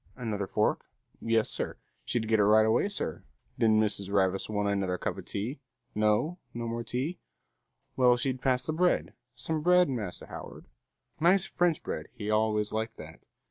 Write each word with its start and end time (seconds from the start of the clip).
Another 0.15 0.47
fork? 0.47 0.87
Yes, 1.21 1.47
sir. 1.51 1.77
She'd 2.05 2.27
get 2.27 2.39
it 2.39 2.43
right 2.43 2.65
away, 2.65 2.89
sir. 2.89 3.23
Did 3.59 3.69
Mrs. 3.69 4.09
Ravis 4.11 4.49
want 4.49 4.67
another 4.67 4.97
cuppa 4.97 5.21
tea? 5.23 5.59
No? 5.93 6.39
No 6.55 6.67
more 6.67 6.83
tea? 6.83 7.19
Well, 7.95 8.17
she'd 8.17 8.41
pass 8.41 8.65
the 8.65 8.73
bread. 8.73 9.13
Some 9.35 9.61
bread, 9.61 9.89
Master 9.89 10.25
Howard? 10.25 10.65
Nice 11.19 11.45
French 11.45 11.83
bread, 11.83 12.07
he 12.13 12.31
always 12.31 12.71
liked 12.71 12.97
that. 12.97 13.27